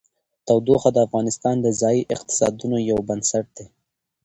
تودوخه 0.47 0.89
د 0.93 0.97
افغانستان 1.07 1.55
د 1.61 1.67
ځایي 1.81 2.01
اقتصادونو 2.15 2.77
یو 2.89 2.99
بنسټ 3.07 3.45
دی. 3.57 3.67